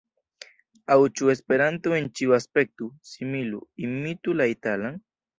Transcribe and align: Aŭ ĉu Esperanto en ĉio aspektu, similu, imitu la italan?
Aŭ 0.93 0.95
ĉu 1.19 1.27
Esperanto 1.33 1.91
en 1.97 2.07
ĉio 2.19 2.33
aspektu, 2.37 2.87
similu, 3.09 3.59
imitu 3.89 4.35
la 4.39 4.49
italan? 4.53 4.97